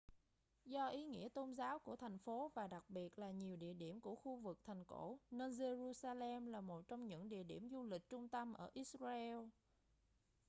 [0.65, 4.01] do ý nghĩa tôn giáo của thành phố và đặc biệt là nhiều địa điểm
[4.01, 8.29] của khu vực thành cổ nên jerusalem là một trong những điểm du lịch trung
[8.29, 9.45] tâm ở israel